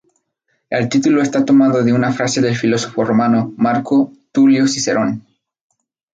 El 0.71 0.89
título 0.89 1.21
está 1.21 1.45
tomado 1.45 1.83
de 1.83 1.93
una 1.93 2.11
frase 2.11 2.41
del 2.41 2.55
filósofo 2.55 3.03
romano 3.03 3.53
Marco 3.57 4.11
Tulio 4.31 4.67
Cicerón. 4.67 5.27